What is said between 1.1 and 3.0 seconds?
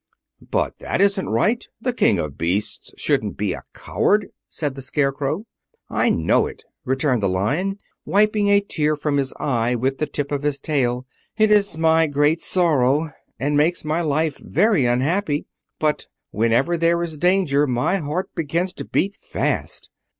right. The King of Beasts